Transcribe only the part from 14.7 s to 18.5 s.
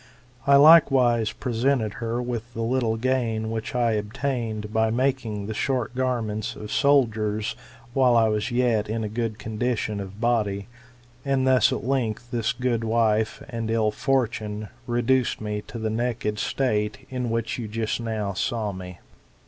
reduced me to that state in which you just now